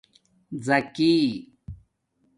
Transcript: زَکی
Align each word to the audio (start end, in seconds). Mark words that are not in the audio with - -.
زَکی 0.65 1.13